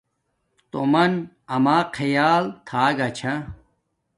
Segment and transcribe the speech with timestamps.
[0.71, 1.11] تومن
[1.55, 3.33] اما خیال تھا گا چھا